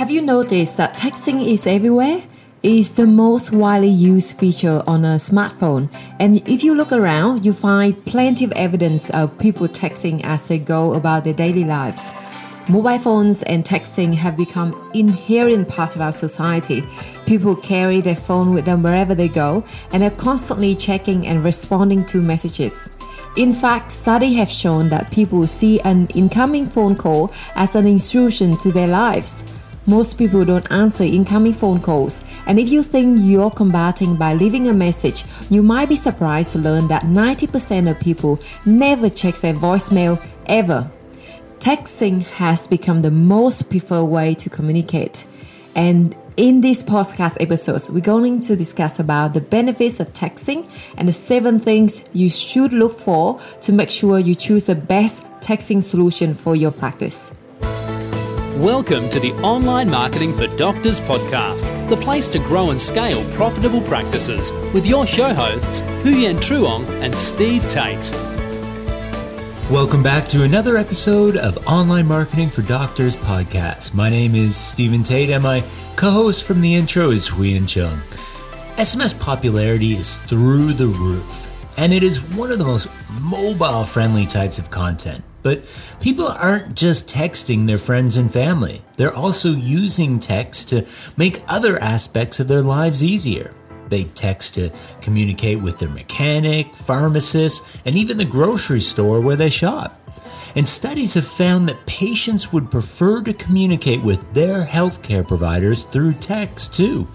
Have 0.00 0.10
you 0.10 0.22
noticed 0.22 0.76
that 0.76 0.96
texting 0.96 1.46
is 1.46 1.66
everywhere? 1.66 2.22
It 2.62 2.72
is 2.72 2.90
the 2.92 3.06
most 3.06 3.52
widely 3.52 3.88
used 3.88 4.38
feature 4.38 4.82
on 4.86 5.04
a 5.04 5.16
smartphone. 5.16 5.88
And 6.18 6.42
if 6.50 6.64
you 6.64 6.74
look 6.74 6.90
around, 6.90 7.44
you 7.44 7.52
find 7.52 8.04
plenty 8.06 8.44
of 8.44 8.52
evidence 8.52 9.08
of 9.10 9.38
people 9.38 9.68
texting 9.68 10.20
as 10.24 10.48
they 10.48 10.58
go 10.58 10.94
about 10.94 11.24
their 11.24 11.34
daily 11.34 11.64
lives. 11.64 12.02
Mobile 12.68 12.98
phones 12.98 13.42
and 13.44 13.64
texting 13.64 14.12
have 14.14 14.36
become 14.36 14.90
inherent 14.94 15.68
part 15.68 15.94
of 15.94 16.02
our 16.02 16.12
society. 16.12 16.84
People 17.26 17.54
carry 17.54 18.00
their 18.00 18.16
phone 18.16 18.52
with 18.52 18.64
them 18.64 18.82
wherever 18.82 19.14
they 19.14 19.28
go 19.28 19.64
and 19.92 20.02
are 20.02 20.10
constantly 20.10 20.74
checking 20.74 21.26
and 21.26 21.44
responding 21.44 22.04
to 22.06 22.20
messages. 22.20 22.88
In 23.36 23.54
fact, 23.54 23.92
studies 23.92 24.36
have 24.36 24.50
shown 24.50 24.88
that 24.88 25.12
people 25.12 25.46
see 25.46 25.80
an 25.82 26.08
incoming 26.14 26.68
phone 26.68 26.96
call 26.96 27.32
as 27.54 27.76
an 27.76 27.86
intrusion 27.86 28.56
to 28.58 28.72
their 28.72 28.88
lives. 28.88 29.44
Most 29.86 30.18
people 30.18 30.44
don't 30.44 30.70
answer 30.70 31.04
incoming 31.04 31.54
phone 31.54 31.80
calls, 31.80 32.20
and 32.46 32.58
if 32.58 32.68
you 32.68 32.82
think 32.82 33.18
you're 33.22 33.50
combating 33.50 34.16
by 34.16 34.34
leaving 34.34 34.68
a 34.68 34.72
message, 34.72 35.24
you 35.48 35.62
might 35.62 35.88
be 35.88 35.96
surprised 35.96 36.50
to 36.52 36.58
learn 36.58 36.88
that 36.88 37.04
90% 37.04 37.90
of 37.90 37.98
people 38.00 38.40
never 38.66 39.08
check 39.08 39.36
their 39.36 39.54
voicemail 39.54 40.22
ever. 40.46 40.90
Texting 41.60 42.22
has 42.22 42.66
become 42.66 43.02
the 43.02 43.10
most 43.10 43.70
preferred 43.70 44.04
way 44.04 44.34
to 44.34 44.50
communicate. 44.50 45.24
And 45.74 46.16
in 46.40 46.62
this 46.62 46.82
podcast 46.82 47.36
episode, 47.38 47.86
we're 47.90 48.00
going 48.00 48.40
to 48.40 48.56
discuss 48.56 48.98
about 48.98 49.34
the 49.34 49.42
benefits 49.42 50.00
of 50.00 50.10
texting 50.14 50.66
and 50.96 51.06
the 51.06 51.12
seven 51.12 51.60
things 51.60 52.02
you 52.14 52.30
should 52.30 52.72
look 52.72 52.98
for 52.98 53.38
to 53.60 53.72
make 53.72 53.90
sure 53.90 54.18
you 54.18 54.34
choose 54.34 54.64
the 54.64 54.74
best 54.74 55.20
texting 55.40 55.82
solution 55.82 56.34
for 56.34 56.56
your 56.56 56.70
practice. 56.70 57.18
Welcome 58.56 59.10
to 59.10 59.20
the 59.20 59.32
Online 59.42 59.90
Marketing 59.90 60.34
for 60.34 60.46
Doctors 60.56 60.98
podcast, 61.02 61.90
the 61.90 61.96
place 61.98 62.30
to 62.30 62.38
grow 62.38 62.70
and 62.70 62.80
scale 62.80 63.22
profitable 63.34 63.82
practices 63.82 64.50
with 64.72 64.86
your 64.86 65.06
show 65.06 65.34
hosts, 65.34 65.82
Huyen 66.04 66.36
Truong 66.36 66.88
and 67.02 67.14
Steve 67.14 67.68
Tate. 67.68 68.29
Welcome 69.70 70.02
back 70.02 70.26
to 70.30 70.42
another 70.42 70.76
episode 70.76 71.36
of 71.36 71.64
Online 71.64 72.04
Marketing 72.04 72.48
for 72.48 72.62
Doctors 72.62 73.14
podcast. 73.14 73.94
My 73.94 74.10
name 74.10 74.34
is 74.34 74.56
Stephen 74.56 75.04
Tate 75.04 75.30
and 75.30 75.44
my 75.44 75.64
co-host 75.94 76.42
from 76.42 76.60
the 76.60 76.74
intro 76.74 77.12
is 77.12 77.28
Huyen 77.28 77.62
Truong. 77.62 78.00
SMS 78.74 79.16
popularity 79.20 79.92
is 79.92 80.16
through 80.16 80.72
the 80.72 80.88
roof 80.88 81.48
and 81.76 81.92
it 81.92 82.02
is 82.02 82.20
one 82.20 82.50
of 82.50 82.58
the 82.58 82.64
most 82.64 82.88
mobile 83.20 83.84
friendly 83.84 84.26
types 84.26 84.58
of 84.58 84.72
content. 84.72 85.22
But 85.44 85.62
people 86.00 86.26
aren't 86.26 86.74
just 86.74 87.08
texting 87.08 87.68
their 87.68 87.78
friends 87.78 88.16
and 88.16 88.30
family. 88.30 88.82
They're 88.96 89.14
also 89.14 89.52
using 89.52 90.18
text 90.18 90.68
to 90.70 90.84
make 91.16 91.44
other 91.46 91.78
aspects 91.78 92.40
of 92.40 92.48
their 92.48 92.62
lives 92.62 93.04
easier. 93.04 93.54
They 93.90 94.04
text 94.04 94.54
to 94.54 94.70
communicate 95.02 95.60
with 95.60 95.78
their 95.78 95.88
mechanic, 95.88 96.74
pharmacist, 96.74 97.66
and 97.84 97.96
even 97.96 98.16
the 98.16 98.24
grocery 98.24 98.80
store 98.80 99.20
where 99.20 99.36
they 99.36 99.50
shop. 99.50 100.00
And 100.56 100.66
studies 100.66 101.14
have 101.14 101.26
found 101.26 101.68
that 101.68 101.86
patients 101.86 102.52
would 102.52 102.70
prefer 102.70 103.22
to 103.22 103.32
communicate 103.34 104.02
with 104.02 104.32
their 104.32 104.64
healthcare 104.64 105.26
providers 105.26 105.84
through 105.84 106.14
text 106.14 106.74
too. 106.74 107.06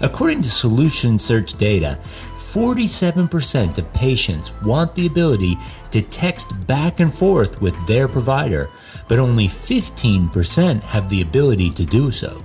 According 0.00 0.42
to 0.42 0.48
Solutionreach 0.48 1.56
data, 1.58 1.98
47% 2.34 3.78
of 3.78 3.92
patients 3.92 4.52
want 4.62 4.94
the 4.94 5.06
ability 5.06 5.56
to 5.90 6.02
text 6.02 6.48
back 6.66 7.00
and 7.00 7.12
forth 7.12 7.60
with 7.62 7.74
their 7.86 8.08
provider, 8.08 8.68
but 9.08 9.18
only 9.18 9.46
15% 9.46 10.82
have 10.82 11.08
the 11.08 11.22
ability 11.22 11.70
to 11.70 11.86
do 11.86 12.10
so. 12.10 12.42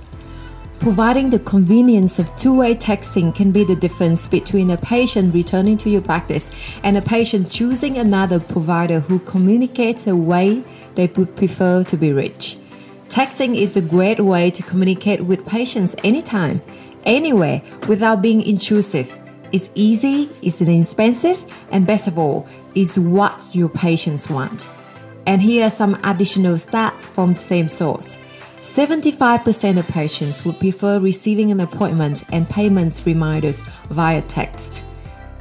Providing 0.80 1.28
the 1.28 1.40
convenience 1.40 2.20
of 2.20 2.34
two 2.36 2.56
way 2.56 2.72
texting 2.72 3.34
can 3.34 3.50
be 3.50 3.64
the 3.64 3.74
difference 3.74 4.28
between 4.28 4.70
a 4.70 4.76
patient 4.76 5.34
returning 5.34 5.76
to 5.78 5.90
your 5.90 6.00
practice 6.00 6.50
and 6.84 6.96
a 6.96 7.02
patient 7.02 7.50
choosing 7.50 7.98
another 7.98 8.38
provider 8.38 9.00
who 9.00 9.18
communicates 9.18 10.04
the 10.04 10.14
way 10.14 10.62
they 10.94 11.08
would 11.08 11.34
prefer 11.34 11.82
to 11.82 11.96
be 11.96 12.12
reached. 12.12 12.60
Texting 13.08 13.56
is 13.60 13.76
a 13.76 13.80
great 13.80 14.20
way 14.20 14.52
to 14.52 14.62
communicate 14.62 15.24
with 15.24 15.44
patients 15.46 15.96
anytime, 16.04 16.62
anywhere, 17.04 17.60
without 17.88 18.22
being 18.22 18.40
intrusive. 18.42 19.12
It's 19.50 19.68
easy, 19.74 20.30
it's 20.42 20.60
inexpensive, 20.60 21.44
and 21.72 21.88
best 21.88 22.06
of 22.06 22.18
all, 22.18 22.46
is 22.76 22.98
what 22.98 23.48
your 23.52 23.68
patients 23.68 24.30
want. 24.30 24.70
And 25.26 25.42
here 25.42 25.66
are 25.66 25.70
some 25.70 25.98
additional 26.04 26.54
stats 26.54 27.00
from 27.00 27.34
the 27.34 27.40
same 27.40 27.68
source. 27.68 28.16
75% 28.78 29.76
of 29.76 29.88
patients 29.88 30.44
would 30.44 30.60
prefer 30.60 31.00
receiving 31.00 31.50
an 31.50 31.58
appointment 31.58 32.22
and 32.30 32.48
payment 32.48 33.02
reminders 33.04 33.60
via 33.90 34.22
text. 34.22 34.84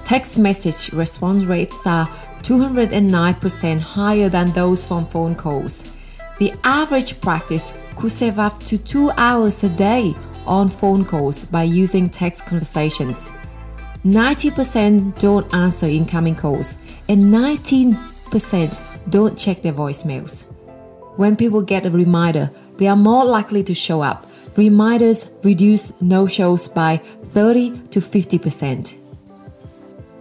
Text 0.05 0.39
message 0.39 0.91
response 0.91 1.43
rates 1.43 1.75
are 1.85 2.07
209% 2.41 3.79
higher 3.79 4.27
than 4.27 4.51
those 4.53 4.87
from 4.87 5.05
phone 5.05 5.35
calls. 5.35 5.83
The 6.39 6.51
average 6.63 7.21
practice 7.21 7.73
could 7.95 8.11
save 8.11 8.39
up 8.39 8.59
to 8.63 8.79
two 8.79 9.11
hours 9.17 9.63
a 9.63 9.69
day 9.69 10.15
on 10.47 10.67
phone 10.67 11.05
calls 11.05 11.43
by 11.43 11.61
using 11.61 12.09
text 12.09 12.43
conversations. 12.47 13.17
90% 14.03 15.19
don't 15.19 15.53
answer 15.53 15.85
incoming 15.85 16.33
calls, 16.33 16.73
and 17.07 17.25
19% 17.25 19.11
don't 19.11 19.37
check 19.37 19.61
their 19.61 19.73
voicemails. 19.73 20.43
When 21.17 21.35
people 21.35 21.63
get 21.63 21.83
a 21.83 21.89
reminder, 21.89 22.51
they 22.77 22.87
are 22.87 22.95
more 22.95 23.25
likely 23.25 23.63
to 23.63 23.73
show 23.73 24.01
up. 24.01 24.29
Reminders 24.55 25.29
reduce 25.43 25.91
no 26.01 26.27
shows 26.27 26.67
by 26.67 26.97
30 27.33 27.77
to 27.89 27.99
50%. 27.99 28.95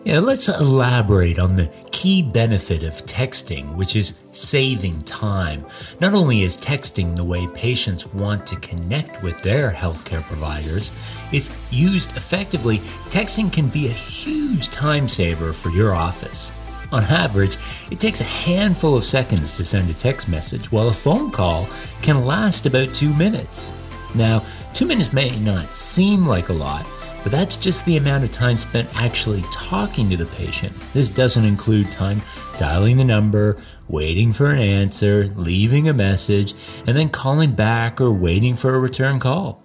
Yeah, 0.05 0.21
let's 0.21 0.49
elaborate 0.49 1.41
on 1.41 1.57
the 1.57 1.69
key 1.91 2.23
benefit 2.23 2.85
of 2.85 2.95
texting, 3.07 3.75
which 3.75 3.97
is 3.97 4.21
saving 4.31 5.03
time. 5.03 5.67
Not 5.99 6.15
only 6.15 6.45
is 6.45 6.57
texting 6.57 7.17
the 7.17 7.25
way 7.25 7.49
patients 7.49 8.07
want 8.15 8.47
to 8.47 8.57
connect 8.61 9.21
with 9.25 9.43
their 9.43 9.69
healthcare 9.71 10.23
providers, 10.23 10.93
if 11.33 11.51
used 11.73 12.17
effectively, 12.17 12.79
texting 13.09 13.53
can 13.53 13.69
be 13.69 13.89
a 13.89 13.91
huge 13.91 14.69
time 14.69 15.09
saver 15.09 15.53
for 15.53 15.71
your 15.71 15.93
office. 15.93 16.53
On 16.93 17.03
average, 17.05 17.57
it 17.91 17.99
takes 17.99 18.21
a 18.21 18.25
handful 18.25 18.95
of 18.95 19.05
seconds 19.05 19.57
to 19.57 19.65
send 19.65 19.91
a 19.91 19.95
text 19.95 20.29
message, 20.29 20.71
while 20.71 20.89
a 20.89 20.93
phone 20.93 21.31
call 21.31 21.69
can 22.03 22.25
last 22.25 22.67
about 22.67 22.95
two 22.95 23.13
minutes. 23.15 23.73
Now, 24.15 24.45
two 24.73 24.87
minutes 24.87 25.13
may 25.13 25.37
not 25.41 25.75
seem 25.75 26.27
like 26.27 26.49
a 26.49 26.55
lot, 26.55 26.87
but 27.23 27.33
that's 27.33 27.57
just 27.57 27.85
the 27.85 27.97
amount 27.97 28.23
of 28.23 28.31
time 28.31 28.57
spent 28.57 28.89
actually 28.95 29.43
talking 29.51 30.09
to 30.11 30.17
the 30.17 30.27
patient. 30.27 30.73
This 30.93 31.11
doesn't 31.11 31.45
include 31.45 31.91
time 31.91 32.23
dialing 32.57 32.99
the 32.99 33.05
number, 33.05 33.59
waiting 33.89 34.33
for 34.33 34.51
an 34.51 34.59
answer, 34.59 35.27
leaving 35.35 35.89
a 35.89 35.93
message, 35.93 36.55
and 36.87 36.97
then 36.97 37.09
calling 37.09 37.53
back 37.53 38.01
or 38.01 38.13
waiting 38.13 38.55
for 38.55 38.75
a 38.75 38.79
return 38.79 39.19
call. 39.19 39.61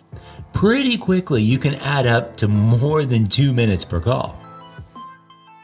Pretty 0.54 0.98
quickly, 0.98 1.44
you 1.44 1.60
can 1.60 1.76
add 1.76 2.08
up 2.08 2.36
to 2.38 2.48
more 2.48 3.06
than 3.06 3.26
two 3.26 3.54
minutes 3.54 3.86
per 3.86 4.02
call. 4.02 4.41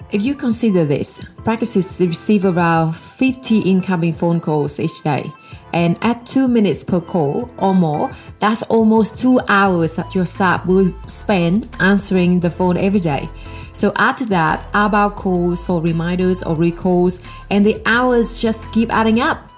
If 0.10 0.24
you 0.24 0.36
consider 0.36 0.86
this, 0.86 1.20
practices 1.44 2.00
receive 2.00 2.46
around 2.46 2.94
50 2.96 3.60
incoming 3.60 4.14
phone 4.14 4.40
calls 4.40 4.80
each 4.80 5.02
day. 5.02 5.30
And 5.74 6.00
at 6.02 6.26
two 6.26 6.48
minutes 6.48 6.82
per 6.82 7.02
call 7.02 7.50
or 7.60 7.76
more, 7.76 8.10
that's 8.40 8.64
almost 8.64 9.18
two 9.18 9.42
hours 9.50 9.96
that 9.96 10.16
your 10.16 10.24
staff 10.24 10.66
will 10.66 10.94
spend 11.08 11.68
answering 11.82 12.40
the 12.40 12.50
phone 12.50 12.78
every 12.78 13.02
day. 13.02 13.28
So 13.74 13.92
add 13.98 14.18
to 14.20 14.26
that 14.28 14.70
outbound 14.74 15.16
calls 15.16 15.66
for 15.66 15.82
reminders 15.82 16.42
or 16.42 16.56
recalls, 16.56 17.20
and 17.50 17.66
the 17.66 17.82
hours 17.86 18.42
just 18.42 18.72
keep 18.72 18.92
adding 18.94 19.20
up. 19.20 19.52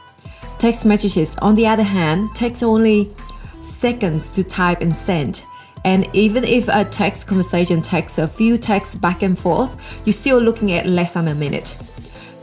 Text 0.58 0.84
messages, 0.84 1.36
on 1.44 1.54
the 1.54 1.68
other 1.68 1.84
hand, 1.84 2.34
takes 2.34 2.64
only 2.64 3.16
seconds 3.62 4.28
to 4.30 4.44
type 4.44 4.82
and 4.82 4.96
send. 4.96 5.44
And 5.86 6.08
even 6.14 6.44
if 6.44 6.68
a 6.68 6.86
text 6.86 7.28
conversation 7.28 7.82
takes 7.82 8.18
a 8.18 8.28
few 8.28 8.58
texts 8.58 8.96
back 8.96 9.24
and 9.24 9.38
forth, 9.38 9.82
you're 10.06 10.14
still 10.14 10.40
looking 10.40 10.72
at 10.72 10.86
less 10.86 11.12
than 11.12 11.28
a 11.28 11.36
minute. 11.36 11.78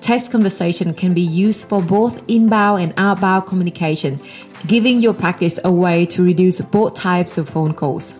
Text 0.00 0.30
conversation 0.30 0.94
can 0.94 1.14
be 1.14 1.20
used 1.20 1.66
for 1.68 1.82
both 1.82 2.22
inbound 2.28 2.82
and 2.82 2.94
outbound 2.96 3.46
communication, 3.46 4.20
giving 4.66 5.00
your 5.00 5.14
practice 5.14 5.58
a 5.64 5.72
way 5.72 6.06
to 6.06 6.22
reduce 6.22 6.60
both 6.60 6.94
types 6.94 7.38
of 7.38 7.48
phone 7.48 7.74
calls. 7.74 8.14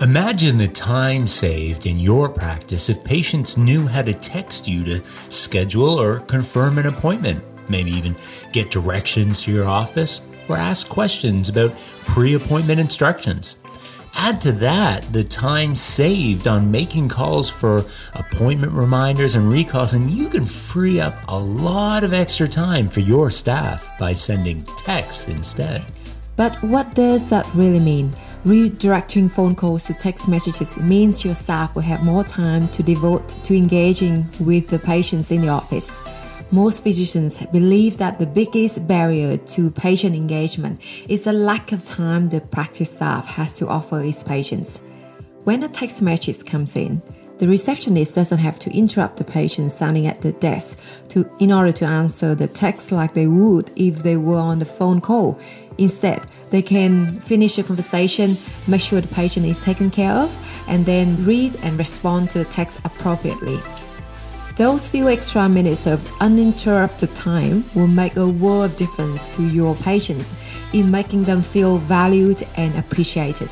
Imagine 0.00 0.58
the 0.58 0.68
time 0.68 1.26
saved 1.26 1.86
in 1.86 1.98
your 1.98 2.28
practice 2.28 2.88
if 2.88 3.04
patients 3.04 3.56
knew 3.56 3.86
how 3.86 4.02
to 4.02 4.12
text 4.14 4.66
you 4.66 4.84
to 4.84 5.02
schedule 5.28 6.00
or 6.00 6.20
confirm 6.20 6.78
an 6.78 6.86
appointment, 6.86 7.42
maybe 7.68 7.92
even 7.92 8.16
get 8.52 8.70
directions 8.70 9.42
to 9.42 9.52
your 9.52 9.66
office 9.66 10.20
or 10.48 10.56
ask 10.56 10.88
questions 10.88 11.48
about 11.48 11.72
pre 12.04 12.34
appointment 12.34 12.80
instructions. 12.80 13.61
Add 14.14 14.40
to 14.42 14.52
that 14.52 15.10
the 15.12 15.24
time 15.24 15.74
saved 15.74 16.46
on 16.46 16.70
making 16.70 17.08
calls 17.08 17.48
for 17.48 17.84
appointment 18.14 18.72
reminders 18.72 19.34
and 19.34 19.50
recalls, 19.50 19.94
and 19.94 20.10
you 20.10 20.28
can 20.28 20.44
free 20.44 21.00
up 21.00 21.14
a 21.28 21.38
lot 21.38 22.04
of 22.04 22.12
extra 22.12 22.46
time 22.46 22.88
for 22.88 23.00
your 23.00 23.30
staff 23.30 23.90
by 23.98 24.12
sending 24.12 24.64
texts 24.76 25.28
instead. 25.28 25.84
But 26.36 26.62
what 26.62 26.94
does 26.94 27.28
that 27.30 27.46
really 27.54 27.80
mean? 27.80 28.14
Redirecting 28.44 29.30
phone 29.30 29.54
calls 29.54 29.82
to 29.84 29.94
text 29.94 30.28
messages 30.28 30.76
means 30.76 31.24
your 31.24 31.34
staff 31.34 31.74
will 31.74 31.82
have 31.82 32.02
more 32.02 32.24
time 32.24 32.68
to 32.68 32.82
devote 32.82 33.28
to 33.44 33.56
engaging 33.56 34.28
with 34.40 34.68
the 34.68 34.78
patients 34.78 35.30
in 35.30 35.40
the 35.40 35.48
office. 35.48 35.90
Most 36.52 36.82
physicians 36.82 37.38
believe 37.50 37.96
that 37.96 38.18
the 38.18 38.26
biggest 38.26 38.86
barrier 38.86 39.38
to 39.38 39.70
patient 39.70 40.14
engagement 40.14 40.82
is 41.08 41.24
the 41.24 41.32
lack 41.32 41.72
of 41.72 41.82
time 41.86 42.28
the 42.28 42.42
practice 42.42 42.90
staff 42.90 43.24
has 43.24 43.56
to 43.56 43.66
offer 43.68 44.02
its 44.02 44.22
patients. 44.22 44.78
When 45.44 45.62
a 45.62 45.68
text 45.68 46.02
message 46.02 46.44
comes 46.44 46.76
in, 46.76 47.00
the 47.38 47.48
receptionist 47.48 48.14
doesn't 48.14 48.36
have 48.36 48.58
to 48.58 48.70
interrupt 48.70 49.16
the 49.16 49.24
patient 49.24 49.72
standing 49.72 50.06
at 50.06 50.20
the 50.20 50.32
desk 50.32 50.76
to, 51.08 51.24
in 51.40 51.50
order 51.52 51.72
to 51.72 51.86
answer 51.86 52.34
the 52.34 52.48
text 52.48 52.92
like 52.92 53.14
they 53.14 53.26
would 53.26 53.72
if 53.76 54.02
they 54.02 54.18
were 54.18 54.36
on 54.36 54.58
the 54.58 54.66
phone 54.66 55.00
call. 55.00 55.40
Instead, 55.78 56.26
they 56.50 56.60
can 56.60 57.18
finish 57.20 57.56
the 57.56 57.62
conversation, 57.62 58.36
make 58.68 58.82
sure 58.82 59.00
the 59.00 59.14
patient 59.14 59.46
is 59.46 59.58
taken 59.64 59.90
care 59.90 60.12
of, 60.12 60.30
and 60.68 60.84
then 60.84 61.24
read 61.24 61.56
and 61.62 61.78
respond 61.78 62.30
to 62.32 62.40
the 62.40 62.44
text 62.44 62.76
appropriately. 62.84 63.58
Those 64.56 64.88
few 64.88 65.08
extra 65.08 65.48
minutes 65.48 65.86
of 65.86 66.06
uninterrupted 66.20 67.14
time 67.14 67.64
will 67.74 67.86
make 67.86 68.16
a 68.16 68.28
world 68.28 68.70
of 68.70 68.76
difference 68.76 69.34
to 69.36 69.48
your 69.48 69.74
patients 69.76 70.28
in 70.74 70.90
making 70.90 71.24
them 71.24 71.42
feel 71.42 71.78
valued 71.78 72.46
and 72.56 72.76
appreciated. 72.78 73.50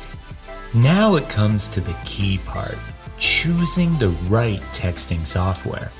Now 0.75 1.15
it 1.15 1.27
comes 1.27 1.67
to 1.69 1.81
the 1.81 1.95
key 2.05 2.37
part 2.45 2.77
choosing 3.17 3.97
the 3.97 4.09
right 4.29 4.61
texting 4.73 5.25
software. 5.25 5.91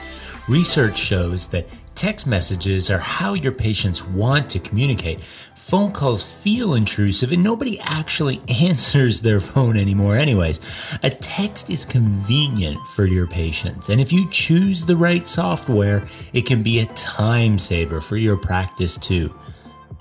Research 0.49 0.97
shows 0.97 1.45
that 1.47 1.67
Text 1.95 2.25
messages 2.25 2.89
are 2.89 2.97
how 2.97 3.33
your 3.33 3.51
patients 3.51 4.03
want 4.03 4.49
to 4.51 4.59
communicate. 4.59 5.21
Phone 5.21 5.91
calls 5.91 6.23
feel 6.23 6.73
intrusive 6.73 7.31
and 7.31 7.43
nobody 7.43 7.79
actually 7.81 8.41
answers 8.47 9.21
their 9.21 9.39
phone 9.39 9.77
anymore, 9.77 10.15
anyways. 10.15 10.59
A 11.03 11.09
text 11.09 11.69
is 11.69 11.85
convenient 11.85 12.79
for 12.87 13.05
your 13.05 13.27
patients, 13.27 13.89
and 13.89 14.01
if 14.01 14.11
you 14.11 14.29
choose 14.31 14.85
the 14.85 14.97
right 14.97 15.27
software, 15.27 16.03
it 16.33 16.45
can 16.45 16.63
be 16.63 16.79
a 16.79 16.87
time 16.87 17.59
saver 17.59 18.01
for 18.01 18.17
your 18.17 18.37
practice 18.37 18.97
too. 18.97 19.33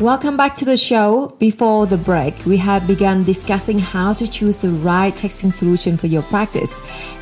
Welcome 0.00 0.36
back 0.36 0.56
to 0.56 0.64
the 0.64 0.76
show. 0.76 1.36
Before 1.38 1.86
the 1.86 1.96
break, 1.96 2.34
we 2.46 2.56
had 2.56 2.84
begun 2.86 3.22
discussing 3.22 3.78
how 3.78 4.12
to 4.14 4.26
choose 4.26 4.56
the 4.56 4.70
right 4.70 5.14
texting 5.14 5.52
solution 5.52 5.96
for 5.96 6.08
your 6.08 6.22
practice. 6.22 6.72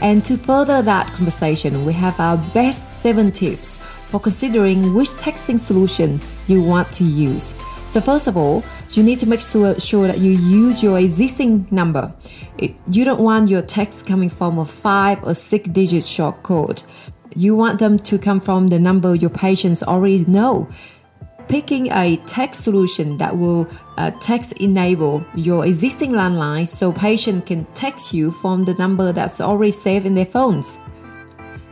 And 0.01 0.25
to 0.25 0.39
further 0.39 0.81
that 0.81 1.07
conversation, 1.09 1.85
we 1.85 1.93
have 1.93 2.19
our 2.19 2.39
best 2.55 3.03
seven 3.03 3.31
tips 3.31 3.77
for 4.09 4.19
considering 4.19 4.95
which 4.95 5.11
texting 5.11 5.59
solution 5.59 6.19
you 6.47 6.63
want 6.63 6.91
to 6.93 7.05
use. 7.05 7.55
So 7.93 8.01
first 8.01 8.27
of 8.27 8.39
all, 8.39 8.65
you 8.93 9.03
need 9.03 9.21
to 9.21 9.27
make 9.27 9.43
sure, 9.43 9.79
sure 9.79 10.07
that 10.07 10.17
you 10.17 10.31
use 10.31 10.83
your 10.83 10.99
existing 10.99 11.69
number. 11.71 12.11
You 12.89 13.05
don't 13.05 13.21
want 13.21 13.51
your 13.51 13.61
text 13.61 14.07
coming 14.07 14.31
from 14.31 14.59
a 14.59 14.65
five 14.65 15.23
or 15.23 15.35
six 15.35 15.69
digit 15.69 16.03
short 16.03 16.43
code. 16.43 16.83
You 17.37 17.55
want 17.55 17.81
them 17.81 17.99
to 17.99 18.19
come 18.19 18.41
from 18.41 18.69
the 18.69 18.79
number 18.79 19.15
your 19.15 19.29
patients 19.29 19.83
already 19.83 20.25
know. 20.25 20.71
Picking 21.49 21.93
a 21.93 22.17
text 22.25 22.63
solution 22.63 23.19
that 23.19 23.37
will 23.37 23.69
uh, 23.99 24.11
text 24.23 24.53
enable 24.53 25.23
your 25.35 25.67
existing 25.67 26.13
landline 26.13 26.67
so 26.67 26.93
patient 26.93 27.45
can 27.45 27.67
text 27.75 28.15
you 28.15 28.31
from 28.31 28.65
the 28.65 28.73
number 28.75 29.13
that's 29.13 29.39
already 29.39 29.71
saved 29.71 30.07
in 30.07 30.15
their 30.15 30.25
phones. 30.25 30.79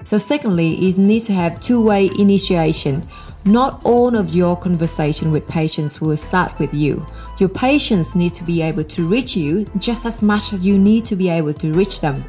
So, 0.04 0.18
secondly, 0.18 0.76
you 0.84 0.92
need 0.98 1.20
to 1.20 1.32
have 1.32 1.60
two 1.60 1.82
way 1.82 2.10
initiation. 2.18 3.06
Not 3.46 3.80
all 3.84 4.16
of 4.16 4.34
your 4.34 4.54
conversation 4.54 5.32
with 5.32 5.48
patients 5.48 6.00
will 6.00 6.16
start 6.16 6.58
with 6.58 6.74
you. 6.74 7.04
Your 7.38 7.48
patients 7.48 8.14
need 8.14 8.34
to 8.34 8.44
be 8.44 8.60
able 8.60 8.84
to 8.84 9.06
reach 9.06 9.34
you 9.34 9.64
just 9.78 10.04
as 10.04 10.22
much 10.22 10.52
as 10.52 10.66
you 10.66 10.78
need 10.78 11.06
to 11.06 11.16
be 11.16 11.30
able 11.30 11.54
to 11.54 11.72
reach 11.72 12.00
them, 12.02 12.24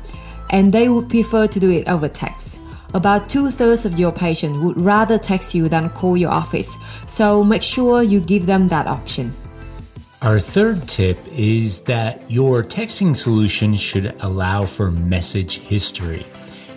and 0.52 0.72
they 0.72 0.88
would 0.88 1.10
prefer 1.10 1.48
to 1.48 1.60
do 1.60 1.70
it 1.70 1.90
over 1.90 2.08
text. 2.08 2.58
About 2.94 3.30
two 3.30 3.52
thirds 3.52 3.84
of 3.86 4.00
your 4.00 4.12
patients 4.12 4.64
would 4.64 4.80
rather 4.80 5.18
text 5.18 5.54
you 5.54 5.68
than 5.68 5.90
call 5.90 6.16
your 6.16 6.32
office, 6.32 6.70
so 7.08 7.44
make 7.44 7.64
sure 7.64 8.04
you 8.04 8.22
give 8.22 8.46
them 8.46 8.70
that 8.70 8.88
option. 8.88 9.34
Our 10.22 10.40
third 10.40 10.88
tip 10.88 11.18
is 11.36 11.82
that 11.86 12.22
your 12.30 12.64
texting 12.64 13.16
solution 13.16 13.76
should 13.76 14.16
allow 14.20 14.66
for 14.66 14.92
message 14.92 15.58
history. 15.58 16.26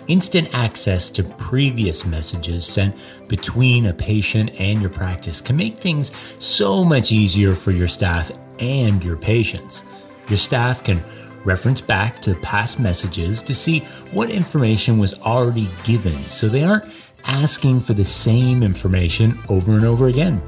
Instant 0.07 0.53
access 0.53 1.09
to 1.09 1.23
previous 1.23 2.05
messages 2.05 2.65
sent 2.65 2.95
between 3.27 3.87
a 3.87 3.93
patient 3.93 4.51
and 4.59 4.79
your 4.79 4.91
practice 4.91 5.41
can 5.41 5.57
make 5.57 5.77
things 5.79 6.11
so 6.37 6.83
much 6.83 7.11
easier 7.11 7.55
for 7.55 7.71
your 7.71 7.87
staff 7.87 8.31
and 8.59 9.03
your 9.03 9.17
patients. 9.17 9.83
Your 10.29 10.37
staff 10.37 10.83
can 10.83 11.03
reference 11.43 11.81
back 11.81 12.21
to 12.21 12.35
past 12.35 12.79
messages 12.79 13.41
to 13.43 13.55
see 13.55 13.79
what 14.11 14.29
information 14.29 14.99
was 14.99 15.19
already 15.21 15.69
given 15.83 16.17
so 16.29 16.47
they 16.47 16.63
aren't 16.63 16.85
asking 17.25 17.79
for 17.79 17.93
the 17.93 18.05
same 18.05 18.61
information 18.61 19.37
over 19.49 19.71
and 19.73 19.85
over 19.85 20.07
again. 20.07 20.41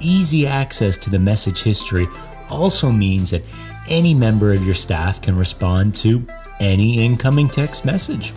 Easy 0.00 0.46
access 0.46 0.96
to 0.96 1.10
the 1.10 1.18
message 1.18 1.62
history 1.62 2.06
also 2.48 2.90
means 2.90 3.30
that 3.30 3.42
any 3.88 4.14
member 4.14 4.52
of 4.52 4.64
your 4.64 4.74
staff 4.74 5.20
can 5.20 5.36
respond 5.36 5.94
to 5.96 6.26
any 6.60 7.04
incoming 7.04 7.48
text 7.48 7.84
message. 7.84 8.32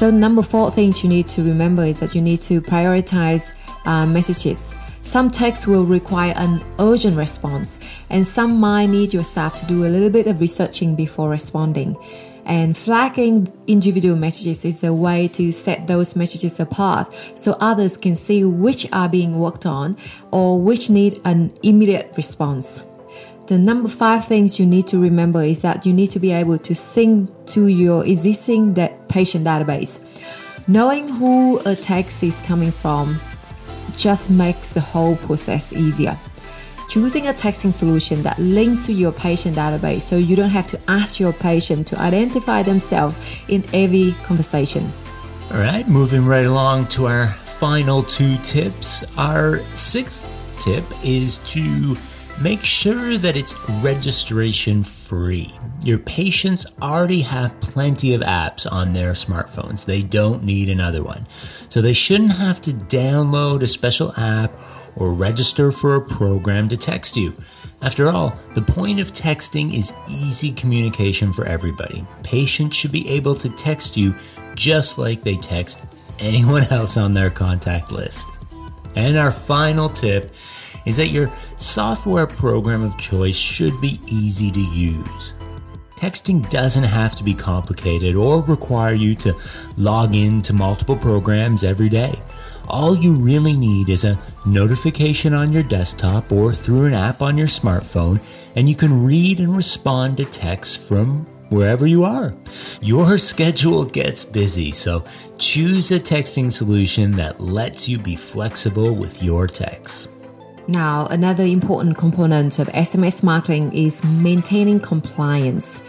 So 0.00 0.10
number 0.10 0.40
four 0.40 0.70
things 0.70 1.02
you 1.02 1.10
need 1.10 1.28
to 1.28 1.42
remember 1.42 1.84
is 1.84 2.00
that 2.00 2.14
you 2.14 2.22
need 2.22 2.40
to 2.40 2.62
prioritize 2.62 3.52
uh, 3.84 4.06
messages. 4.06 4.74
Some 5.02 5.30
texts 5.30 5.66
will 5.66 5.84
require 5.84 6.32
an 6.38 6.64
urgent 6.78 7.18
response, 7.18 7.76
and 8.08 8.26
some 8.26 8.58
might 8.58 8.86
need 8.86 9.12
your 9.12 9.24
staff 9.24 9.56
to 9.56 9.66
do 9.66 9.84
a 9.84 9.90
little 9.90 10.08
bit 10.08 10.26
of 10.26 10.40
researching 10.40 10.94
before 10.94 11.28
responding. 11.28 11.98
And 12.46 12.78
flagging 12.78 13.52
individual 13.66 14.16
messages 14.16 14.64
is 14.64 14.82
a 14.82 14.94
way 14.94 15.28
to 15.28 15.52
set 15.52 15.86
those 15.86 16.16
messages 16.16 16.58
apart 16.58 17.14
so 17.34 17.58
others 17.60 17.98
can 17.98 18.16
see 18.16 18.42
which 18.42 18.90
are 18.94 19.10
being 19.10 19.38
worked 19.38 19.66
on 19.66 19.98
or 20.30 20.58
which 20.58 20.88
need 20.88 21.20
an 21.26 21.52
immediate 21.62 22.10
response. 22.16 22.80
The 23.50 23.58
number 23.58 23.88
five 23.88 24.26
things 24.26 24.60
you 24.60 24.64
need 24.64 24.86
to 24.86 24.98
remember 25.00 25.42
is 25.42 25.62
that 25.62 25.84
you 25.84 25.92
need 25.92 26.12
to 26.12 26.20
be 26.20 26.30
able 26.30 26.56
to 26.58 26.72
sync 26.72 27.28
to 27.46 27.66
your 27.66 28.06
existing 28.06 28.74
patient 29.08 29.44
database. 29.44 29.98
Knowing 30.68 31.08
who 31.08 31.58
a 31.66 31.74
text 31.74 32.22
is 32.22 32.36
coming 32.46 32.70
from 32.70 33.18
just 33.96 34.30
makes 34.30 34.72
the 34.72 34.80
whole 34.80 35.16
process 35.16 35.72
easier 35.72 36.16
choosing 36.88 37.26
a 37.26 37.32
texting 37.32 37.72
solution 37.72 38.22
that 38.22 38.38
links 38.38 38.86
to 38.86 38.92
your 38.92 39.12
patient 39.12 39.56
database 39.56 40.02
so 40.02 40.16
you 40.16 40.36
don't 40.36 40.50
have 40.50 40.66
to 40.68 40.78
ask 40.88 41.18
your 41.18 41.32
patient 41.32 41.88
to 41.88 41.98
identify 41.98 42.62
themselves 42.62 43.16
in 43.48 43.64
every 43.72 44.12
conversation. 44.24 44.92
All 45.50 45.58
right, 45.58 45.86
moving 45.88 46.24
right 46.24 46.46
along 46.46 46.86
to 46.88 47.06
our 47.06 47.28
final 47.28 48.02
two 48.02 48.36
tips. 48.38 49.04
Our 49.16 49.60
sixth 49.74 50.28
tip 50.60 50.84
is 51.04 51.38
to 51.50 51.96
make 52.40 52.62
sure 52.62 53.18
that 53.18 53.36
it's 53.36 53.54
registration 53.82 54.82
free. 54.82 55.52
Your 55.84 55.98
patients 55.98 56.66
already 56.80 57.20
have 57.22 57.58
plenty 57.60 58.14
of 58.14 58.22
apps 58.22 58.70
on 58.70 58.92
their 58.92 59.12
smartphones. 59.12 59.84
They 59.84 60.02
don't 60.02 60.42
need 60.42 60.68
another 60.68 61.02
one. 61.02 61.26
So 61.28 61.80
they 61.80 61.92
shouldn't 61.92 62.32
have 62.32 62.60
to 62.62 62.72
download 62.72 63.62
a 63.62 63.68
special 63.68 64.12
app 64.16 64.58
or 64.96 65.12
register 65.12 65.70
for 65.70 65.96
a 65.96 66.00
program 66.00 66.68
to 66.70 66.76
text 66.76 67.16
you. 67.16 67.34
After 67.82 68.08
all, 68.10 68.36
the 68.54 68.62
point 68.62 69.00
of 69.00 69.14
texting 69.14 69.74
is 69.74 69.92
easy 70.08 70.52
communication 70.52 71.32
for 71.32 71.46
everybody. 71.46 72.06
Patients 72.22 72.76
should 72.76 72.92
be 72.92 73.08
able 73.08 73.34
to 73.36 73.48
text 73.50 73.96
you 73.96 74.14
just 74.54 74.98
like 74.98 75.22
they 75.22 75.36
text 75.36 75.80
anyone 76.18 76.64
else 76.70 76.96
on 76.96 77.14
their 77.14 77.30
contact 77.30 77.90
list. 77.90 78.28
And 78.96 79.16
our 79.16 79.30
final 79.30 79.88
tip 79.88 80.34
is 80.86 80.96
that 80.96 81.08
your 81.08 81.30
software 81.56 82.26
program 82.26 82.82
of 82.82 82.98
choice 82.98 83.36
should 83.36 83.80
be 83.80 84.00
easy 84.06 84.50
to 84.50 84.60
use. 84.60 85.34
Texting 85.96 86.48
doesn't 86.48 86.84
have 86.84 87.14
to 87.16 87.22
be 87.22 87.34
complicated 87.34 88.16
or 88.16 88.42
require 88.44 88.94
you 88.94 89.14
to 89.16 89.34
log 89.76 90.14
in 90.14 90.40
to 90.42 90.54
multiple 90.54 90.96
programs 90.96 91.62
every 91.62 91.90
day. 91.90 92.18
All 92.68 92.96
you 92.96 93.14
really 93.14 93.52
need 93.52 93.88
is 93.88 94.04
a 94.04 94.18
notification 94.46 95.34
on 95.34 95.52
your 95.52 95.62
desktop 95.62 96.32
or 96.32 96.54
through 96.54 96.86
an 96.86 96.94
app 96.94 97.20
on 97.20 97.36
your 97.36 97.48
smartphone, 97.48 98.20
and 98.56 98.68
you 98.68 98.76
can 98.76 99.04
read 99.04 99.40
and 99.40 99.54
respond 99.54 100.16
to 100.16 100.24
texts 100.24 100.76
from 100.76 101.26
wherever 101.50 101.86
you 101.86 102.04
are. 102.04 102.32
Your 102.80 103.18
schedule 103.18 103.84
gets 103.84 104.24
busy, 104.24 104.72
so 104.72 105.04
choose 105.36 105.90
a 105.90 106.00
texting 106.00 106.50
solution 106.50 107.10
that 107.12 107.40
lets 107.40 107.88
you 107.88 107.98
be 107.98 108.16
flexible 108.16 108.94
with 108.94 109.22
your 109.22 109.46
texts. 109.46 110.08
Now, 110.68 111.06
another 111.06 111.44
important 111.44 111.98
component 111.98 112.58
of 112.58 112.68
SMS 112.68 113.22
marketing 113.22 113.72
is 113.72 114.02
maintaining 114.04 114.80
compliance. 114.80 115.80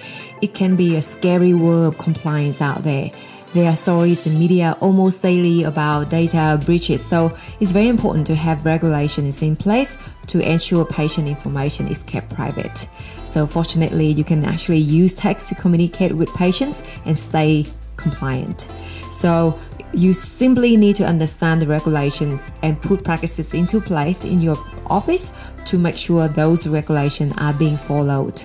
It 0.41 0.53
can 0.53 0.75
be 0.75 0.95
a 0.95 1.01
scary 1.01 1.53
world 1.53 1.93
of 1.93 1.99
compliance 1.99 2.61
out 2.61 2.83
there. 2.83 3.11
There 3.53 3.69
are 3.69 3.75
stories 3.75 4.25
in 4.25 4.39
media 4.39 4.77
almost 4.79 5.21
daily 5.21 5.63
about 5.63 6.09
data 6.09 6.57
breaches, 6.65 7.05
so 7.05 7.35
it's 7.59 7.73
very 7.73 7.89
important 7.89 8.25
to 8.27 8.35
have 8.35 8.65
regulations 8.65 9.41
in 9.41 9.57
place 9.57 9.97
to 10.27 10.39
ensure 10.39 10.85
patient 10.85 11.27
information 11.27 11.89
is 11.89 12.01
kept 12.03 12.33
private. 12.33 12.87
So, 13.25 13.45
fortunately, 13.45 14.07
you 14.07 14.23
can 14.23 14.45
actually 14.45 14.77
use 14.77 15.13
text 15.13 15.49
to 15.49 15.55
communicate 15.55 16.13
with 16.13 16.29
patients 16.33 16.81
and 17.05 17.19
stay 17.19 17.65
compliant. 17.97 18.69
So, 19.11 19.59
you 19.93 20.13
simply 20.13 20.77
need 20.77 20.95
to 20.97 21.05
understand 21.05 21.61
the 21.61 21.67
regulations 21.67 22.41
and 22.61 22.81
put 22.81 23.03
practices 23.03 23.53
into 23.53 23.81
place 23.81 24.23
in 24.23 24.41
your 24.41 24.57
office 24.87 25.31
to 25.65 25.77
make 25.77 25.97
sure 25.97 26.27
those 26.27 26.67
regulations 26.67 27.33
are 27.37 27.53
being 27.53 27.77
followed. 27.77 28.43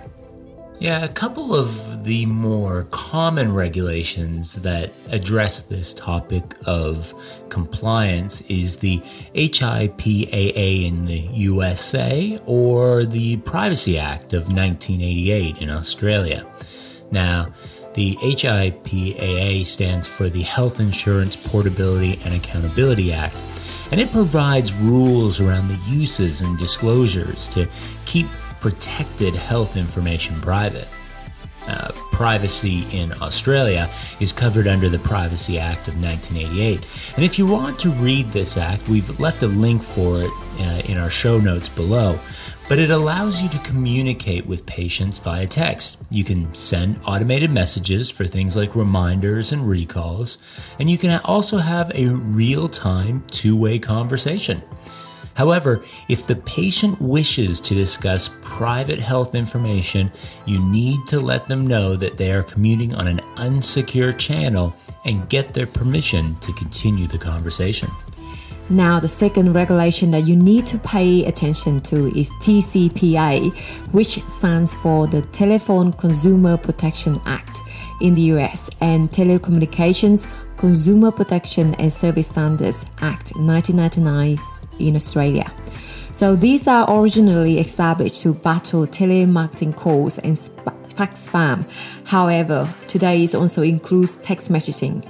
Yeah, 0.79 1.03
a 1.05 1.09
couple 1.09 1.55
of 1.55 2.05
the 2.05 2.27
more 2.27 2.87
common 2.91 3.55
regulations 3.55 4.57
that 4.57 4.93
address 5.09 5.63
this 5.63 5.95
topic 5.95 6.55
of 6.67 7.15
compliance 7.49 8.43
is 8.43 8.77
the 8.77 8.99
HIPAA 9.35 10.87
in 10.87 11.07
the 11.07 11.19
USA 11.19 12.39
or 12.45 13.07
the 13.07 13.39
Privacy 13.39 13.99
Act 13.99 14.35
of 14.35 14.53
1988 14.53 15.63
in 15.63 15.71
Australia. 15.71 16.47
Now, 17.11 17.55
the 17.97 18.15
HIPAA 18.17 19.65
stands 19.65 20.07
for 20.07 20.29
the 20.29 20.43
Health 20.43 20.81
Insurance 20.81 21.35
Portability 21.35 22.21
and 22.25 22.35
Accountability 22.35 23.13
Act, 23.13 23.37
and 23.91 23.99
it 23.99 24.13
provides 24.13 24.73
rules 24.73 25.41
around 25.41 25.69
the 25.69 25.81
uses 25.89 26.43
and 26.43 26.59
disclosures 26.59 27.49
to 27.49 27.67
keep 28.05 28.27
protected 28.61 29.35
health 29.35 29.77
information 29.77 30.39
private. 30.41 30.89
Uh, 31.67 31.91
privacy 32.13 32.87
in 32.93 33.13
Australia 33.21 33.91
is 34.21 34.33
covered 34.33 34.69
under 34.69 34.89
the 34.89 35.01
Privacy 35.01 35.59
Act 35.59 35.89
of 35.89 36.01
1988. 36.01 36.87
And 37.17 37.25
if 37.25 37.41
you 37.41 37.47
want 37.47 37.79
to 37.81 37.91
read 37.91 38.31
this 38.31 38.57
act, 38.57 38.89
we've 38.89 39.19
left 39.19 39.43
a 39.43 39.49
link 39.49 39.83
for 39.83 40.21
it 40.23 40.31
uh, 40.61 40.83
in 40.85 40.97
our 40.97 41.11
show 41.11 41.41
notes 41.41 41.69
below 41.69 42.21
but 42.69 42.79
it 42.79 42.91
allows 42.91 43.41
you 43.41 43.49
to 43.49 43.59
communicate 43.59 44.47
with 44.47 44.67
patients 44.67 45.19
via 45.19 45.47
text. 45.47 45.99
You 46.11 46.25
can 46.25 46.55
send 46.55 47.01
automated 47.05 47.51
messages 47.51 48.11
for 48.11 48.25
things 48.25 48.57
like 48.57 48.75
reminders 48.75 49.53
and 49.53 49.69
recalls, 49.69 50.39
and 50.79 50.91
you 50.91 50.99
can 50.99 51.21
also 51.25 51.59
have 51.59 51.93
a 51.95 52.09
real 52.09 52.69
time 52.69 53.25
two 53.31 53.57
way 53.57 53.79
conversation. 53.79 54.63
However, 55.35 55.85
if 56.09 56.27
the 56.27 56.37
patient 56.37 56.99
wishes 57.01 57.61
to 57.61 57.75
discuss 57.75 58.31
private 58.41 58.99
health 58.99 59.35
information, 59.35 60.11
you 60.47 60.59
need 60.59 61.07
to 61.09 61.21
let 61.21 61.47
them 61.47 61.67
know 61.67 61.95
that 61.95 62.17
they 62.17 62.33
are 62.33 62.43
commuting 62.43 62.95
on 62.95 63.07
an 63.07 63.21
unsecure 63.37 64.17
channel 64.17 64.75
and 65.05 65.29
get 65.29 65.53
their 65.53 65.67
permission 65.67 66.35
to 66.37 66.55
continue 66.55 67.07
the 67.07 67.19
conversation. 67.19 67.91
Now, 68.69 68.99
the 68.99 69.09
second 69.09 69.53
regulation 69.53 70.11
that 70.11 70.27
you 70.27 70.35
need 70.35 70.67
to 70.67 70.79
pay 70.79 71.25
attention 71.25 71.81
to 71.83 72.09
is 72.19 72.31
TCPA, 72.43 73.57
which 73.93 74.21
stands 74.29 74.75
for 74.77 75.07
the 75.07 75.23
Telephone 75.23 75.93
Consumer 75.93 76.57
Protection 76.57 77.21
Act 77.27 77.61
in 78.01 78.15
the 78.15 78.23
US 78.23 78.69
and 78.81 79.09
Telecommunications 79.11 80.27
Consumer 80.57 81.13
Protection 81.13 81.75
and 81.75 81.93
Service 81.93 82.27
Standards 82.27 82.85
Act 83.01 83.37
1999 83.37 84.39
in 84.81 84.97
Australia. 84.97 85.53
So 86.13 86.35
these 86.35 86.67
are 86.67 86.91
originally 86.91 87.59
established 87.61 88.23
to 88.23 88.35
battle 88.35 88.87
telemarketing 88.87 89.77
calls 89.77 90.19
and 90.19 90.37
fax 90.97 91.29
spam. 91.29 91.71
However, 92.05 92.73
today 92.89 93.23
it 93.23 93.35
also 93.35 93.63
includes 93.63 94.17
text 94.17 94.51
messaging 94.51 95.05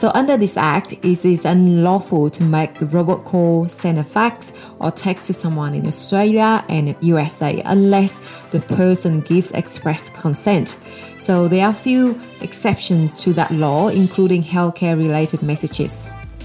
so 0.00 0.10
under 0.14 0.38
this 0.38 0.56
act, 0.56 0.94
it 0.94 1.26
is 1.26 1.44
unlawful 1.44 2.30
to 2.30 2.42
make 2.42 2.80
robot 2.80 3.26
call, 3.26 3.68
send 3.68 3.98
a 3.98 4.02
fax, 4.02 4.50
or 4.78 4.90
text 4.90 5.26
to 5.26 5.34
someone 5.34 5.74
in 5.74 5.86
Australia 5.86 6.64
and 6.70 6.96
USA 7.02 7.60
unless 7.66 8.18
the 8.50 8.60
person 8.60 9.20
gives 9.20 9.50
express 9.50 10.08
consent. 10.08 10.78
So 11.18 11.48
there 11.48 11.66
are 11.66 11.74
few 11.74 12.18
exceptions 12.40 13.22
to 13.24 13.34
that 13.34 13.50
law, 13.50 13.88
including 13.88 14.42
healthcare 14.42 14.96
related 14.96 15.42
messages. 15.42 15.94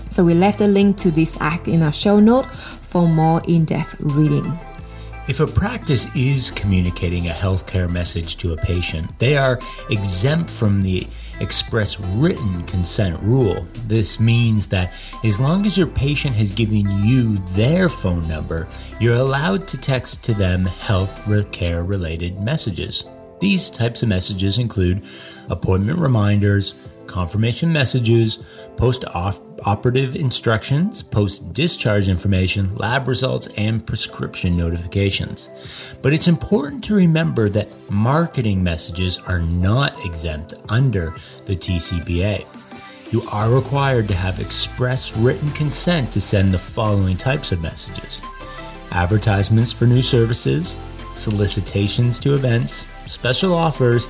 So 0.10 0.26
we 0.26 0.34
left 0.34 0.60
a 0.60 0.68
link 0.68 0.98
to 0.98 1.10
this 1.10 1.38
act 1.40 1.70
in 1.70 1.82
our 1.82 1.94
show 1.94 2.20
note 2.20 2.52
for 2.52 3.08
more 3.08 3.42
in-depth 3.48 4.02
reading. 4.02 4.52
If 5.28 5.40
a 5.40 5.48
practice 5.48 6.14
is 6.16 6.52
communicating 6.52 7.30
a 7.30 7.34
healthcare 7.34 7.90
message 7.90 8.38
to 8.38 8.54
a 8.54 8.58
patient, 8.58 9.18
they 9.18 9.36
are 9.38 9.60
exempt 9.90 10.52
from 10.52 10.84
the 10.84 11.08
express 11.40 12.00
written 12.00 12.62
consent 12.66 13.20
rule. 13.24 13.66
This 13.88 14.20
means 14.20 14.68
that 14.68 14.94
as 15.24 15.40
long 15.40 15.66
as 15.66 15.80
your 15.80 15.88
patient 15.88 16.36
has 16.36 16.52
given 16.52 16.86
you 17.04 17.40
their 17.56 17.90
phone 17.90 18.28
number, 18.28 18.68
you're 19.00 19.16
allowed 19.16 19.68
to 19.70 19.80
text 19.80 20.24
to 20.26 20.36
them 20.36 20.64
health 20.64 21.28
care 21.52 21.84
related 21.84 22.40
messages. 22.40 23.06
These 23.40 23.72
types 23.72 24.04
of 24.04 24.10
messages 24.10 24.60
include 24.60 25.06
appointment 25.50 25.98
reminders, 25.98 26.76
confirmation 27.08 27.74
messages, 27.74 28.44
post 28.78 29.06
operative 29.14 30.16
instructions, 30.16 31.02
post 31.02 31.54
discharge 31.54 32.08
information, 32.08 32.76
lab 32.76 33.08
results, 33.08 33.48
and 33.58 33.86
prescription 33.86 34.56
notifications. 34.56 35.50
But 36.02 36.14
it's 36.14 36.28
important 36.28 36.84
to 36.86 36.96
remember 36.96 37.50
that 37.50 37.70
marketing 37.90 38.64
messages 38.64 39.18
are 39.18 39.42
not 39.42 40.04
exempt 40.06 40.54
under 40.70 41.16
the 41.46 41.56
TCPA. 41.56 42.46
You 43.12 43.22
are 43.32 43.50
required 43.50 44.08
to 44.10 44.16
have 44.16 44.40
express 44.40 45.16
written 45.16 45.52
consent 45.52 46.12
to 46.14 46.22
send 46.22 46.54
the 46.54 46.60
following 46.60 47.18
types 47.18 47.52
of 47.52 47.62
messages 47.62 48.22
advertisements 48.92 49.72
for 49.74 49.86
new 49.86 50.02
services, 50.02 50.78
solicitations 51.16 52.20
to 52.20 52.34
events, 52.34 52.86
special 53.08 53.54
offers, 53.54 54.08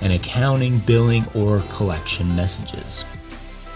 and 0.00 0.12
accounting, 0.12 0.78
billing, 0.80 1.26
or 1.34 1.60
collection 1.72 2.34
messages. 2.36 3.04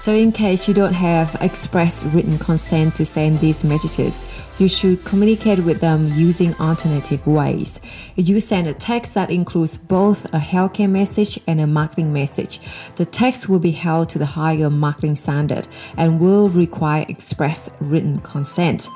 So, 0.03 0.13
in 0.13 0.33
case 0.33 0.67
you 0.67 0.75
don't 0.75 0.95
have 0.95 1.37
express 1.41 2.03
written 2.07 2.37
consent 2.37 2.97
to 2.97 3.07
send 3.07 3.39
these 3.39 3.63
messages, 3.63 4.27
you 4.59 4.67
should 4.67 5.05
communicate 5.05 5.61
with 5.61 5.81
them 5.81 6.09
using 6.17 6.57
alternative 6.57 7.25
ways. 7.25 7.79
If 8.17 8.29
you 8.29 8.41
send 8.41 8.67
a 8.67 8.75
text 8.75 9.15
that 9.15 9.31
includes 9.31 9.77
both 9.77 10.25
a 10.35 10.39
healthcare 10.39 10.91
message 10.91 11.39
and 11.47 11.61
a 11.61 11.69
marketing 11.69 12.13
message, 12.13 12.59
the 12.97 13.05
text 13.05 13.49
will 13.49 13.61
be 13.61 13.71
held 13.71 14.09
to 14.09 14.19
the 14.19 14.27
higher 14.27 14.71
marketing 14.71 15.15
standard 15.15 15.69
and 15.97 16.19
will 16.19 16.49
require 16.49 17.07
express 17.09 17.71
written 17.79 18.19
consent. 18.23 18.89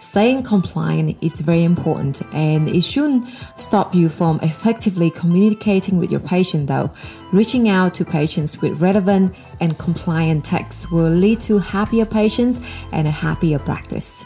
Staying 0.00 0.42
compliant 0.42 1.16
is 1.22 1.40
very 1.40 1.62
important 1.62 2.22
and 2.32 2.68
it 2.68 2.82
shouldn't 2.82 3.28
stop 3.58 3.94
you 3.94 4.08
from 4.08 4.40
effectively 4.42 5.10
communicating 5.10 5.98
with 5.98 6.10
your 6.10 6.20
patient 6.20 6.66
though. 6.68 6.90
Reaching 7.32 7.68
out 7.68 7.92
to 7.94 8.04
patients 8.04 8.60
with 8.60 8.80
relevant 8.80 9.36
and 9.60 9.78
compliant 9.78 10.44
texts 10.44 10.90
will 10.90 11.10
lead 11.10 11.40
to 11.42 11.58
happier 11.58 12.06
patients 12.06 12.58
and 12.92 13.06
a 13.06 13.10
happier 13.10 13.58
practice. 13.58 14.19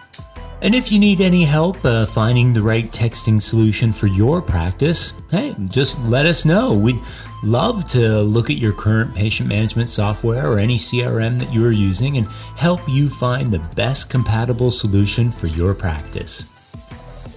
And 0.64 0.74
if 0.74 0.90
you 0.90 0.98
need 0.98 1.20
any 1.20 1.44
help 1.44 1.84
uh, 1.84 2.06
finding 2.06 2.54
the 2.54 2.62
right 2.62 2.86
texting 2.86 3.40
solution 3.40 3.92
for 3.92 4.06
your 4.06 4.40
practice, 4.40 5.12
hey, 5.30 5.54
just 5.68 6.02
let 6.04 6.24
us 6.24 6.46
know. 6.46 6.72
We'd 6.72 6.98
love 7.42 7.86
to 7.88 8.22
look 8.22 8.48
at 8.48 8.56
your 8.56 8.72
current 8.72 9.14
patient 9.14 9.46
management 9.46 9.90
software 9.90 10.50
or 10.50 10.58
any 10.58 10.76
CRM 10.76 11.38
that 11.38 11.52
you 11.52 11.66
are 11.66 11.70
using 11.70 12.16
and 12.16 12.26
help 12.56 12.80
you 12.88 13.10
find 13.10 13.52
the 13.52 13.58
best 13.76 14.08
compatible 14.08 14.70
solution 14.70 15.30
for 15.30 15.48
your 15.48 15.74
practice. 15.74 16.46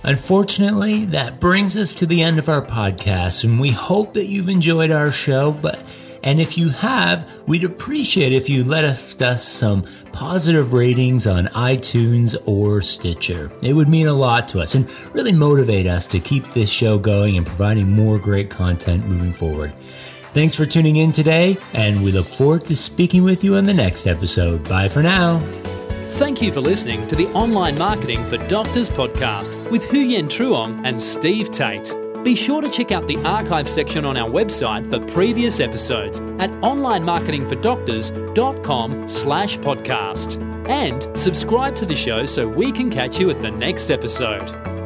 Unfortunately, 0.05 1.03
that 1.03 1.41
brings 1.41 1.75
us 1.75 1.93
to 1.96 2.05
the 2.05 2.24
end 2.24 2.39
of 2.39 2.48
our 2.48 2.62
podcast, 2.62 3.43
and 3.43 3.60
we 3.60 3.72
hope 3.72 4.13
that 4.13 4.27
you've 4.27 4.48
enjoyed 4.48 4.89
our 4.89 5.12
show, 5.12 5.51
but 5.51 5.84
and 6.27 6.41
if 6.41 6.57
you 6.57 6.67
have, 6.67 7.39
we'd 7.48 7.63
appreciate 7.63 8.34
if 8.34 8.50
you 8.50 8.65
let 8.65 8.84
us 8.84 9.48
some 9.48 9.86
positive 10.12 10.74
ratings 10.74 11.25
on 11.25 11.46
iTunes 11.46 12.36
or 12.46 12.81
Stitcher. 12.81 13.50
It 13.62 13.72
would 13.72 13.88
mean 13.88 14.07
a 14.07 14.13
lot 14.13 14.50
to 14.50 14.60
us 14.60 14.75
and 14.75 14.86
really 15.15 15.31
motivate 15.31 15.88
us 15.88 16.05
to 16.07 16.19
keep 16.19 16.43
this 16.51 16.69
show 16.69 17.00
going 17.00 17.38
and 17.38 17.46
providing 17.46 17.89
more 17.89 18.19
great 18.19 18.50
content 18.50 19.07
moving 19.07 19.31
forward. 19.31 19.74
Thanks 20.34 20.53
for 20.53 20.65
tuning 20.65 20.98
in 20.98 21.13
today, 21.13 21.55
and 21.72 22.03
we 22.03 22.12
look 22.12 22.27
forward 22.27 22.65
to 22.65 22.75
speaking 22.75 23.24
with 23.24 23.41
you 23.41 23.55
in 23.55 23.63
the 23.63 23.74
next 23.74 24.05
episode. 24.05 24.67
Bye 24.67 24.89
for 24.89 25.01
now. 25.01 25.39
Thank 26.10 26.41
you 26.41 26.51
for 26.51 26.60
listening 26.60 27.07
to 27.07 27.15
the 27.15 27.27
Online 27.27 27.77
Marketing 27.77 28.22
for 28.25 28.36
Doctors 28.50 28.89
podcast 28.89 29.72
with 29.72 29.84
Huyen 29.84 30.25
Truong 30.25 30.81
and 30.84 31.00
Steve 31.00 31.51
Tate. 31.51 32.06
Be 32.27 32.36
sure 32.36 32.62
to 32.62 32.69
check 32.69 32.91
out 32.91 33.07
the 33.07 33.15
archive 33.24 33.69
section 33.69 34.03
on 34.03 34.17
our 34.17 34.29
website 34.29 34.89
for 34.89 35.00
previous 35.13 35.62
episodes 35.62 36.19
at 36.39 36.50
onlinemarketingfordoctors.com 36.60 39.07
slash 39.07 39.57
podcast. 39.60 40.67
And 40.67 41.07
subscribe 41.17 41.77
to 41.77 41.86
the 41.86 41.96
show 41.96 42.25
so 42.25 42.46
we 42.46 42.74
can 42.74 42.89
catch 42.89 43.17
you 43.17 43.29
at 43.29 43.41
the 43.41 43.51
next 43.51 43.91
episode. 43.91 44.76